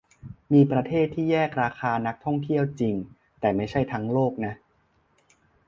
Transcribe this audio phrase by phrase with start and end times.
[0.53, 2.95] มีประเทศที่แยกราคานักท่องเที่ยวจริง
[3.39, 4.53] แต่ไม่ใช่ทั้งโลกนะ